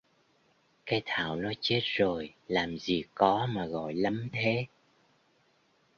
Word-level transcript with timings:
Cái 0.85 1.01
Thảo 1.05 1.35
nó 1.35 1.51
chết 1.61 1.81
rồi 1.83 2.33
làm 2.47 2.77
gì 2.77 3.03
có 3.15 3.45
mà 3.51 3.65
gọi 3.65 3.93
lắm 3.93 4.29
thế 4.33 4.65